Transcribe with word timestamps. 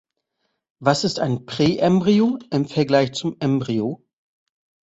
Was 0.79 1.03
ist 1.03 1.19
ein 1.19 1.45
Präembryo 1.45 2.39
im 2.49 2.65
Vergleich 2.67 3.13
zum 3.13 3.35
Embryo? 3.39 4.03